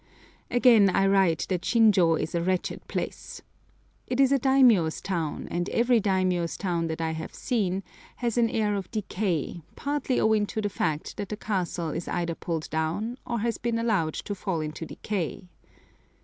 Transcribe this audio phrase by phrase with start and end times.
[0.49, 3.43] Again I write that Shinjô is a wretched place.
[4.07, 7.83] It is a daimiyô's town, and every daimiyô's town that I have seen
[8.15, 12.33] has an air of decay, partly owing to the fact that the castle is either
[12.33, 15.49] pulled down, or has been allowed to fall into decay.